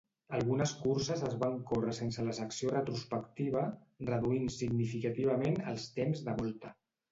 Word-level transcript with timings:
Algunes 0.35 0.71
curses 0.85 1.19
es 1.27 1.35
van 1.43 1.59
córrer 1.71 1.93
sense 1.97 2.25
la 2.29 2.33
secció 2.39 2.73
retrospectiva, 2.73 3.63
reduint 4.13 4.51
significativament 4.57 5.63
els 5.75 5.89
temps 6.01 6.27
de 6.31 6.39
volta. 6.45 6.77